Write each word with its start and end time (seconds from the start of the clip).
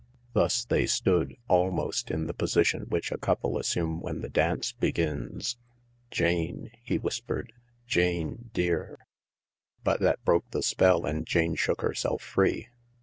Thus 0.33 0.65
they 0.65 0.87
stood, 0.87 1.35
almost 1.47 2.09
in 2.09 2.25
the 2.25 2.33
position 2.33 2.87
which 2.89 3.11
a 3.11 3.19
couple 3.19 3.59
assume 3.59 3.99
when 3.99 4.21
the 4.21 4.29
dance 4.31 4.71
begins." 4.71 5.57
Jane," 6.09 6.71
he 6.81 6.97
whispered." 6.97 7.53
Jane 7.95 8.49
dear/' 8.51 8.97
But 9.83 9.99
that 9.99 10.25
broke 10.25 10.49
the 10.49 10.63
spell, 10.63 11.05
and 11.05 11.27
Jane 11.27 11.53
shook 11.53 11.81
herself 11.81 12.23
free. 12.23 12.69